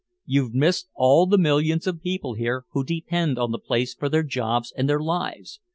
You've 0.25 0.55
missed 0.55 0.89
all 0.95 1.27
the 1.27 1.37
millions 1.37 1.85
of 1.85 2.01
people 2.01 2.33
here 2.33 2.65
who 2.71 2.83
depend 2.83 3.37
on 3.37 3.51
the 3.51 3.59
place 3.59 3.93
for 3.93 4.09
their 4.09 4.23
jobs 4.23 4.73
and 4.75 4.89
their 4.89 4.99
lives. 4.99 5.59